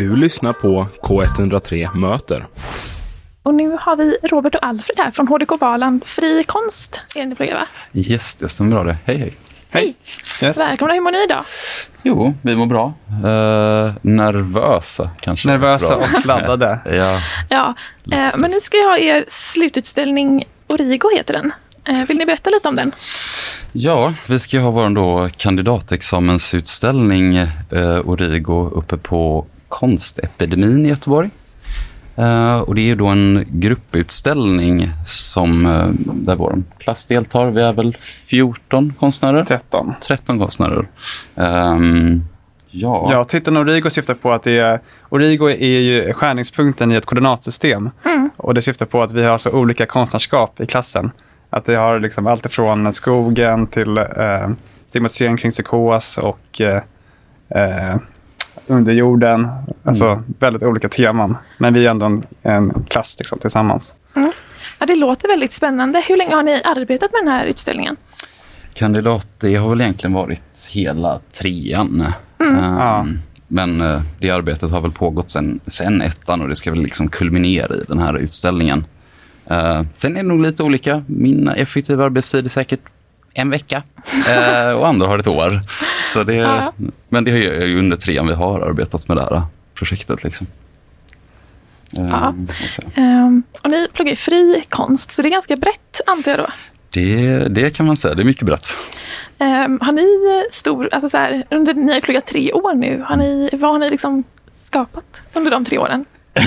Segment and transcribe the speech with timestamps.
[0.00, 2.46] Du lyssnar på K103 Möter.
[3.42, 7.00] Och nu har vi Robert och Alfred här från HDK Valand Fri konst.
[7.16, 7.66] Är ni pluggar va?
[7.92, 8.96] Yes, det stämmer bra det.
[9.04, 9.34] Hej, hej.
[9.70, 9.94] Hej!
[10.42, 10.58] Yes.
[10.58, 11.44] Välkomna, hur mår ni idag?
[12.02, 12.92] Jo, vi mår bra.
[13.08, 15.48] Eh, nervösa kanske.
[15.48, 16.78] Nervösa och laddade.
[16.96, 17.74] ja, Ja,
[18.12, 21.52] eh, men ni ska ju ha er slututställning Origo heter den.
[21.84, 22.92] Eh, vill ni berätta lite om den?
[23.72, 27.50] ja, vi ska ju ha vår då kandidatexamensutställning eh,
[28.04, 31.30] Origo uppe på Konstepidemin i Göteborg.
[32.16, 37.50] Eh, och det är ju då en grupputställning som, eh, där vår klass deltar.
[37.50, 39.44] Vi är väl 14 konstnärer?
[39.44, 39.94] 13.
[40.00, 40.88] 13 konstnärer.
[41.36, 42.24] Ehm,
[42.70, 43.08] ja.
[43.12, 47.90] Ja, titeln Origo syftar på att det är, Origo är ju skärningspunkten i ett koordinatsystem.
[48.36, 51.10] Och det syftar på att vi har så olika konstnärskap i klassen.
[51.50, 54.50] Att det har liksom allt ifrån skogen till eh,
[54.88, 57.96] stigmatisering kring psykos och eh,
[58.56, 59.48] eh, underjorden.
[59.84, 61.36] Alltså väldigt olika teman.
[61.58, 63.94] Men vi är ändå en, en klass liksom, tillsammans.
[64.78, 66.02] Ja, det låter väldigt spännande.
[66.08, 67.96] Hur länge har ni arbetat med den här utställningen?
[68.74, 72.00] Kandidat, det har väl egentligen varit hela trean.
[72.38, 73.06] Ehm, Ja.
[73.52, 77.08] Men eh, det arbetet har väl pågått sen, sen ettan och det ska väl liksom
[77.08, 78.84] kulminera i den här utställningen.
[79.46, 81.04] Eh, sen är det nog lite olika.
[81.06, 82.80] Min effektiva arbetstid är säkert
[83.34, 83.82] en vecka
[84.30, 85.60] eh, och andra har ett år.
[86.12, 86.72] Så det, Ja.
[87.08, 89.42] Men det är ju under trean vi har arbetat med det här
[89.74, 90.24] projektet.
[90.24, 90.46] Liksom.
[91.90, 92.34] Ja.
[92.94, 96.46] Ehm, och ni pluggar ju fri konst, så det är ganska brett antar jag då.
[96.90, 98.66] Det, det kan man säga, det är mycket brett.
[99.38, 100.06] Ehm, har ni
[100.50, 103.78] stor, alltså så här, under, ni har pluggat tre år nu, har ni, vad har
[103.78, 106.04] ni liksom skapat under de tre åren?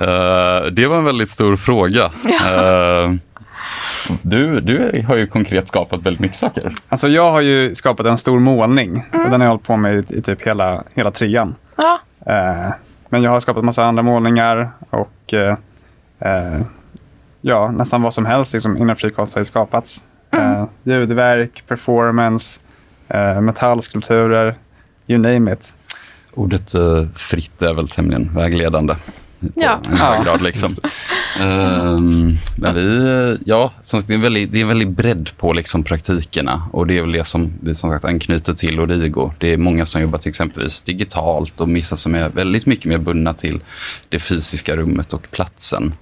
[0.00, 2.04] Eh, det var en väldigt stor fråga.
[2.04, 3.14] Eh,
[4.22, 6.74] du, du har ju konkret skapat väldigt mycket saker.
[6.88, 9.04] Alltså jag har ju skapat en stor målning.
[9.12, 11.54] Och den har jag hållit på med i, i typ hela, hela trean.
[11.76, 12.72] Ja, Eh,
[13.08, 15.56] men jag har skapat massa andra målningar och eh,
[16.18, 16.60] eh,
[17.40, 20.04] ja, nästan vad som helst liksom, inom frikonst har ju skapats.
[20.30, 22.60] Eh, ljudverk, performance,
[23.08, 24.54] eh, metallskulpturer,
[25.06, 25.74] you name it.
[26.34, 28.94] Ordet eh, fritt är väl tämligen vägledande.
[29.54, 29.80] Ja.
[29.84, 30.70] En hög Ja, grad liksom.
[31.40, 35.52] Ehm, men vi, ja, som sagt, det är en väldigt, det är väldigt bredd på
[35.52, 39.32] liksom praktikerna och det är väl det som vi som sagt anknyter till Origo.
[39.38, 42.98] Det är många som jobbar till exempelvis digitalt och vissa som är väldigt mycket mer
[42.98, 43.60] bundna till
[44.08, 45.94] det fysiska rummet och platsen.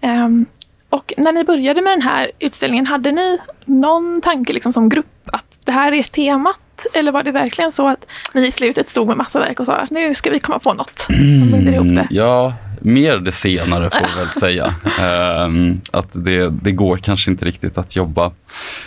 [0.00, 0.46] Ehm,
[0.88, 5.06] och när ni började med den här utställningen, hade ni någon tanke liksom som grupp
[5.26, 6.60] att det här är temat?
[6.92, 9.76] Eller var det verkligen så att ni i slutet stod med massa verk och sa
[9.76, 12.08] att nu ska vi komma på något som binder ihop det?
[12.10, 14.74] Ja, mer det senare får vi väl säga.
[15.00, 18.32] Ehm, att det, det går kanske inte riktigt att jobba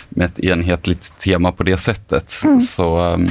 [0.08, 2.30] med ett enhetligt tema på det sättet.
[2.60, 3.28] Så ehm,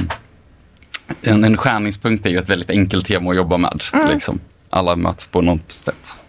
[1.22, 3.84] en, en skärningspunkt är ju ett väldigt enkelt tema att jobba med.
[4.12, 4.40] Liksom.
[4.70, 6.20] Alla möts på något sätt.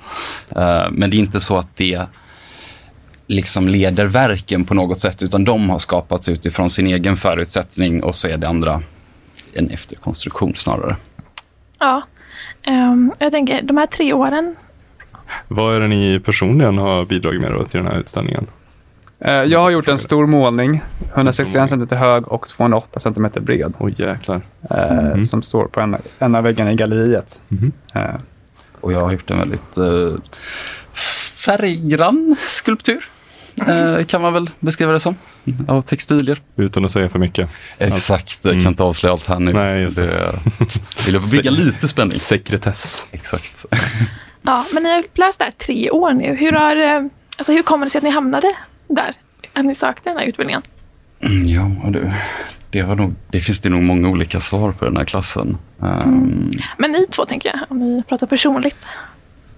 [0.55, 2.07] Ehm, men det är inte så att det
[3.27, 8.15] liksom leder verken på något sätt, utan de har skapats utifrån sin egen förutsättning och
[8.15, 8.81] så är det andra
[9.53, 10.95] en efterkonstruktion snarare.
[11.79, 12.01] Ja.
[12.63, 14.55] Ehm, jag tänker, de här tre åren,
[15.47, 18.47] Vad är det ni personligen har bidragit med då till den här utställningen?
[19.19, 20.81] Eh, jag har gjort en stor målning,
[21.13, 23.73] 161 cm hög och 208 cm bred.
[23.79, 24.41] Oj jäklar.
[24.69, 25.23] eh, Mhm.
[25.23, 27.41] Som står på en, en av väggarna i galleriet.
[27.47, 27.71] Mhm.
[27.95, 28.01] Eh,
[28.81, 30.15] Och jag har gjort en väldigt eh,
[31.45, 33.09] färggrann skulptur.
[33.57, 35.15] Eh, kan man väl beskriva det som.
[35.67, 36.41] Av textilier.
[36.55, 37.49] Utan att säga för mycket.
[37.77, 38.69] Exakt, jag kan Mm.
[38.71, 39.53] inte avslöja allt här nu.
[39.53, 40.39] Nej, just det.
[41.05, 42.11] vill jag bygga lite spänning.
[42.17, 43.07] Sekretess.
[43.11, 43.65] Exakt.
[44.41, 46.35] ja, men ni har läst där tre år nu.
[46.35, 47.05] Hur, har, eh,
[47.37, 48.51] alltså, hur kommer det sig att ni hamnade
[48.87, 49.13] där?
[49.53, 50.61] Att ni sökte den här utbildningen?
[51.19, 52.11] Mm, Ja, du.
[52.69, 55.57] Det, var nog, det finns det nog många olika svar på den här klassen.
[55.79, 58.77] Um, Men ni två tänker jag, om ni pratar personligt.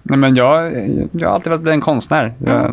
[0.02, 0.72] nej, men jag,
[1.12, 2.34] jag har alltid velat bli en konstnär.
[2.38, 2.66] Jag,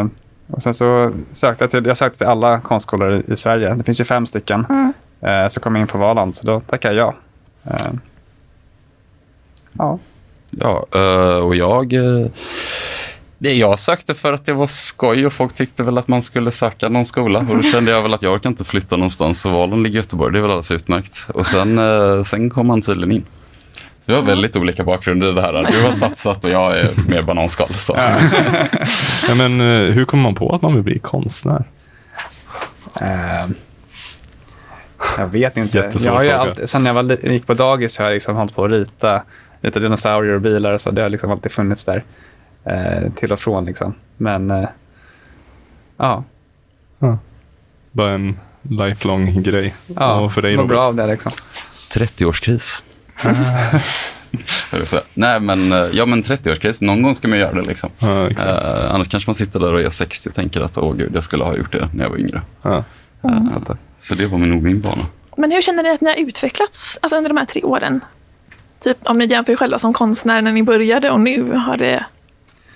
[0.00, 0.06] eh,
[0.46, 3.74] och sen så sökte jag till, jag sökte till alla konstskolor i, i Sverige.
[3.74, 4.66] Det finns ju fem stycken.
[4.68, 4.92] Mm.
[5.20, 7.14] Eh, så kom jag in på Valand, så då tackade jag
[7.64, 7.72] ja.
[7.72, 7.92] Eh,
[9.72, 9.98] ja.
[10.50, 11.92] Ja, eh, och jag...
[11.92, 12.26] eh,
[13.38, 16.88] Jag sökte för att det var skoj och folk tyckte väl att man skulle söka
[16.88, 17.38] någon skola.
[17.38, 19.40] Och då kände jag väl att jag kan inte flytta någonstans.
[19.40, 21.28] Så valen ligger i Göteborg, det är väl alldeles utmärkt.
[21.34, 23.24] Och sen, eh, sen kom han tydligen in.
[24.06, 25.52] Vi har väldigt olika bakgrunder i det här.
[25.72, 27.74] Du har satsat och jag är mer bananskal.
[27.74, 27.96] Så.
[29.28, 31.64] Ja, men, eh, hur kommer man på att man vill bli konstnär?
[33.00, 33.46] Eh,
[35.18, 35.92] jag vet inte.
[35.98, 38.70] Jag har alltid, sen jag var, gick på dagis har jag liksom hållit på att
[38.70, 39.22] rita,
[39.60, 40.78] rita dinosaurier och bilar.
[40.78, 42.04] Så det har liksom alltid funnits där.
[42.64, 43.94] Eh, till och från liksom.
[44.16, 44.68] Men eh,
[45.96, 46.24] ja,
[47.92, 49.74] Bara en lifelong grej.
[49.86, 50.74] ja och för dig mår Robert?
[50.74, 51.32] bra av det liksom.
[51.92, 52.82] 30-årskris.
[55.14, 57.62] Nej, men, eh, ja, men 30-årskris, någon gång ska man göra det.
[57.62, 57.90] Liksom.
[57.98, 58.66] Ja, exakt.
[58.66, 61.24] Eh, annars kanske man sitter där och är 60 och tänker att åh gud, jag
[61.24, 62.42] skulle ha gjort det när jag var yngre.
[62.62, 62.84] Ja.
[63.24, 65.06] Eh, så det var nog min bana.
[65.36, 68.00] Men hur känner ni att ni har utvecklats alltså under de här tre åren?
[68.84, 71.54] Typ om ni jämför er själva som konstnär när ni började och nu.
[71.54, 72.04] Har det,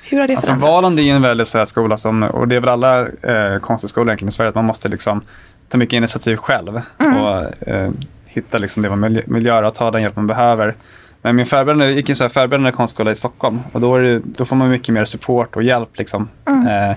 [0.03, 0.55] hur har det Alltså?
[0.55, 3.59] Valand är ju en väldigt så här skola som, och det är väl alla eh,
[3.61, 5.21] konstskolor egentligen i Sverige, att man måste liksom
[5.69, 7.91] ta mycket initiativ själv och eh,
[8.31, 10.75] hitta liksom det man vill, göra och ta den hjälp man behöver.
[11.23, 14.19] Men min förberedande, gick en så här förberedande konstskola i Stockholm och då, är det,
[14.25, 15.99] då får man mycket mer support och hjälp.
[15.99, 16.29] Liksom.
[16.47, 16.91] Eh,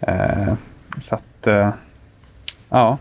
[0.00, 0.54] eh,
[1.00, 1.70] så att, eh,
[2.68, 2.98] ja.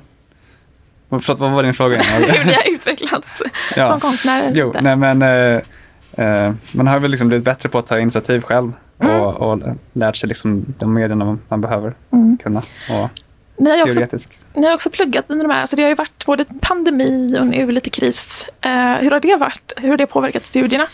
[1.09, 2.01] Förlåt, vad var din fråga?
[2.01, 3.41] hur ni har utvecklats
[3.75, 3.89] Ja.
[3.91, 4.51] som konstnärer.
[4.55, 5.61] Jo, nej men eh,
[6.25, 9.59] eh, man har väl liksom blivit bättre på att ta initiativ själv och, och
[9.93, 12.37] lärt sig liksom de medierna man, man behöver Mm.
[12.43, 12.59] kunna.
[12.89, 13.09] Och
[13.57, 13.99] Ni har också,
[14.53, 17.47] ni har också pluggat under de här, alltså det har ju varit både pandemi och
[17.47, 18.49] nu lite kris.
[18.61, 19.73] Eh, hur har det varit?
[19.77, 20.87] Hur har det påverkat studierna?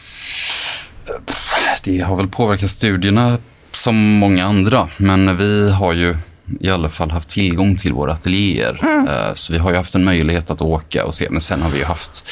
[1.84, 3.38] Det har väl påverkat studierna
[3.72, 6.18] som många andra, men vi har ju
[6.60, 8.80] i alla fall haft tillgång till våra ateljéer.
[9.10, 11.70] Eh, Så vi har ju haft en möjlighet att åka och se, men sen har
[11.70, 12.30] vi ju haft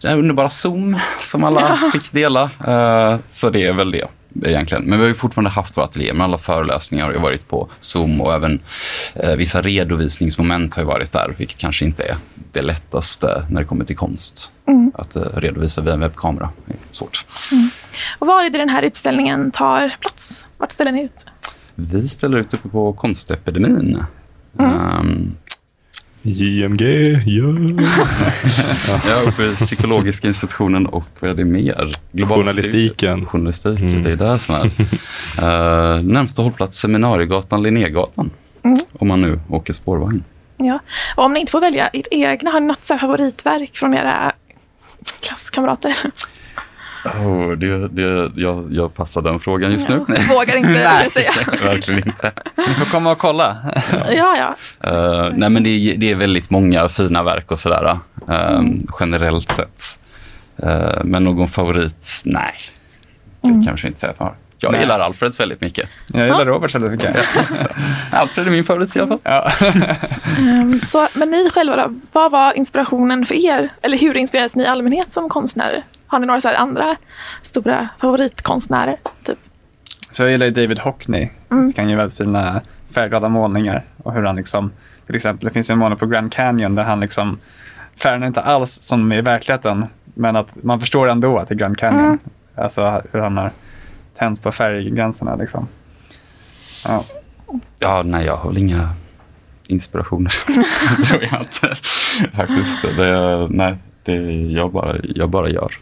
[0.00, 2.42] den här underbara Zoom som alla fick dela.
[2.66, 4.04] Eh, Så det är väl det
[4.44, 4.84] egentligen.
[4.84, 8.20] Men vi har ju fortfarande haft våra ateljéer, men alla föreläsningar har varit på Zoom
[8.20, 8.60] och även
[9.14, 12.16] eh, vissa redovisningsmoment har ju varit där, vilket kanske inte är
[12.52, 14.52] det lättaste när det kommer till konst.
[14.94, 17.26] Att eh, redovisa via en webbkamera är svårt.
[18.18, 20.46] Och var är det den här utställningen tar plats?
[20.58, 21.26] Vart ställer ni ut?
[21.74, 24.04] Vi ställer ut uppe på Konstepidemin.
[24.58, 25.34] Ehm,
[26.32, 26.82] JMG,
[27.26, 27.54] ja.
[29.08, 31.90] ja, uppe i psykologiska institutionen och vad är det mer?
[32.12, 33.16] Global Journalistiken.
[33.18, 34.02] studie- Journalistik, Mm.
[34.02, 34.64] det är där som är.
[34.66, 38.30] Uh, närmsta hållplats Seminariegatan, Linnégatan.
[38.92, 40.24] Om man nu åker spårvagn.
[40.56, 40.78] Ja.
[41.16, 44.32] Och om ni inte får välja ert egna, har ni något favoritverk från era
[45.22, 45.96] klasskamrater?
[47.24, 50.04] Oh, det, det, jag, jag passar den frågan just nu.
[50.08, 51.30] Ja, vågar inte säga.
[51.62, 52.32] Verkligen inte.
[52.56, 53.56] Ni får komma och kolla.
[54.10, 54.56] Ja, ja.
[54.90, 57.98] Eh, nej, men det, är- det är väldigt många fina verk och sådär.
[58.28, 58.60] eh,
[59.00, 60.00] generellt sett.
[60.62, 62.22] Eh, men någon favorit?
[62.24, 62.54] Nej,
[63.40, 64.12] det kanske inte säga.
[64.18, 64.80] Jag Jag Nej.
[64.80, 65.88] gillar Alfreds väldigt mycket.
[66.12, 67.16] Jag gillar Robert väldigt mycket.
[68.12, 69.18] Alfred är min favorit i alla fall.
[69.22, 69.50] Ja.
[70.38, 73.68] Ehm, så, men ni själva då, vad var inspirationen för er?
[73.82, 75.82] Eller hur inspirerades ni i allmänhet som konstnärer?
[76.08, 76.96] Har ni några så här andra
[77.42, 78.96] stora favoritkonstnärer?
[79.24, 79.38] Typ?
[80.10, 81.28] Så jag gillar ju David Hockney.
[81.48, 82.60] Han kan ge väldigt fina
[82.90, 83.84] färgglada målningar.
[84.02, 84.70] Och hur han liksom,
[85.06, 87.38] till exempel, det finns en målning på Grand Canyon där han liksom,
[87.96, 89.86] färgerna är inte alls som i verkligheten.
[90.04, 92.18] Men att man förstår ändå att det är Grand Canyon.
[92.54, 93.50] Alltså hur han har
[94.18, 95.68] tänt på färggränserna liksom.
[96.84, 97.04] Ja.
[97.80, 98.88] Ja, nej, jag har väl inga
[99.66, 100.30] inspirationer.
[101.08, 101.74] tror jag inte.
[102.36, 102.82] Faktiskt.
[102.82, 105.72] Det, nej, det, jag, bara, jag bara gör.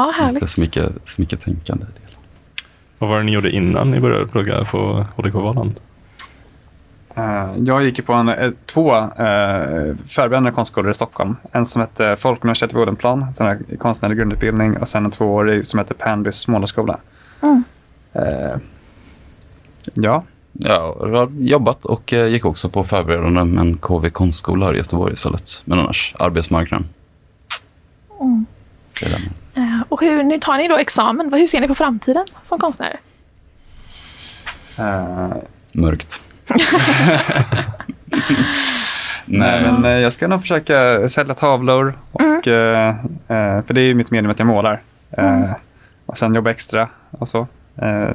[0.00, 0.50] Ja, Inte härligt.
[0.50, 1.84] så mycket, så mycket tänkande.
[1.84, 2.12] i det.
[2.98, 5.80] Vad var det ni gjorde innan ni började plugga på HDK Valand?
[7.14, 9.06] Eh, Jag gick på en, eh, två uh,
[10.06, 11.36] förberedande konstskolor i Stockholm.
[11.52, 15.78] En som hette Folkuniversitetet vid Odenplan, som är konstnärlig grundutbildning och sen en tvåårig som
[15.78, 16.98] heter Pernbys målarskola.
[17.42, 17.64] Mm.
[18.12, 18.56] Eh,
[19.94, 24.74] ja, Ja, jag har jobbat och eh, gick också på förberedande men KV konstskola här
[24.74, 25.50] i Göteborg istället.
[25.64, 26.86] Men annars arbetsmarknaden.
[28.20, 28.46] Mm.
[30.00, 31.32] Och hur, nu tar ni då examen.
[31.32, 33.00] Hur ser ni på framtiden som konstnärer?
[34.78, 35.32] eh,
[35.72, 36.20] Mörkt.
[39.24, 41.98] nej, men eh, jag ska nog försöka sälja tavlor.
[42.12, 42.88] Och, eh,
[43.28, 44.80] eh, för det är ju mitt medium att jag målar.
[45.10, 45.50] Eh,
[46.06, 47.46] Och sen jobba extra och så.
[47.82, 48.08] Eh,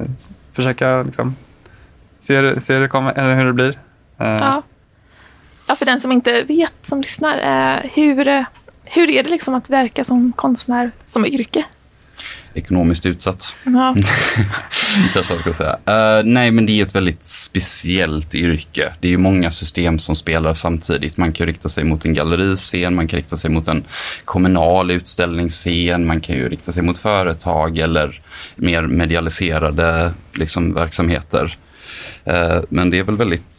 [0.52, 1.36] försöka liksom
[2.20, 3.78] se, det- se det komma, eller hur det blir.
[4.18, 4.62] Eh, Ja.
[5.66, 8.42] ja, för den som inte vet, som lyssnar, eh, hur, eh,
[8.84, 11.64] hur är det liksom att verka som konstnär som yrke?
[12.54, 13.54] Ekonomiskt utsatt.
[15.12, 15.78] Kanske jag ska säga.
[15.86, 18.92] Eh, nej, men det är ett väldigt speciellt yrke.
[19.00, 21.16] Det är ju många system som spelar samtidigt.
[21.16, 23.84] Man kan rikta sig mot en galleriscen, man kan rikta sig mot en
[24.24, 28.20] kommunal utställningsscen, man kan ju rikta sig mot företag eller
[28.56, 31.56] mer medialiserade liksom, verksamheter.
[32.26, 33.56] Eh, Men det är väl väldigt...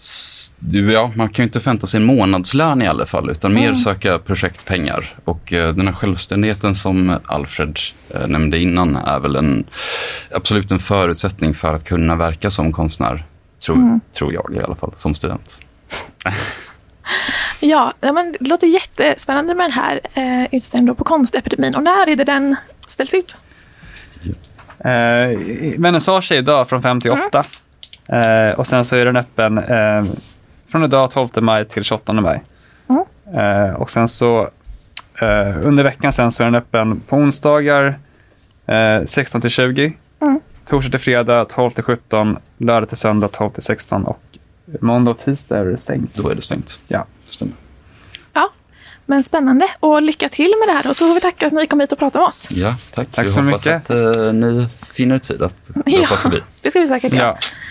[0.93, 4.19] Ja, man kan ju inte förvänta sig en månadslön i alla fall, utan mer söka
[4.19, 5.15] projektpengar.
[5.25, 9.63] Och eh, den här självständigheten som Alfred eh, nämnde innan är väl en,
[10.31, 13.25] absolut en förutsättning för att kunna verka som konstnär,
[13.65, 15.57] tror, tror jag i alla fall, som student.
[17.59, 21.75] Ja, ja, men det låter jättespännande med den här eh, utställningen på Konstepidemin.
[21.75, 22.55] Och när är det den
[22.88, 23.36] ställs ut?
[24.86, 27.43] Eh, i- vernissage är idag från 5 till 8.
[28.08, 30.04] Eh, och sen så är den öppen eh,
[30.68, 32.44] från idag 12 maj till 28 maj.
[32.90, 33.04] Mm.
[33.38, 34.50] Eh, och sen så
[35.22, 38.00] Eh, under veckan sen så är den öppen på onsdagar
[38.66, 39.94] eh, 16 till 20.
[40.20, 40.40] Mm.
[40.66, 42.38] Torsdag till fredag 12 till 17.
[42.58, 44.04] Lördag till söndag 12 till 16.
[44.06, 44.22] Och
[44.82, 46.14] måndag och tisdag är det stängt.
[46.16, 46.80] Då är det stängt.
[46.88, 47.06] Ja.
[47.26, 47.54] Stämmer.
[48.34, 48.50] Ja,
[49.06, 51.68] men spännande och lycka till med det här och så får vi tacka att ni
[51.68, 52.48] kom hit och pratade med oss.
[52.52, 53.08] Ja, tack.
[53.12, 53.90] Tack Vi så hoppas mycket.
[53.92, 56.08] att eh, ni finner tid att Ja.
[56.08, 56.42] förbi.
[56.62, 57.26] Det ska vi säkert göra.
[57.26, 57.38] Ja.